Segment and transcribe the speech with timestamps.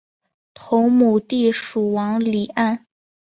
[0.55, 2.79] 同母弟蜀王李愔。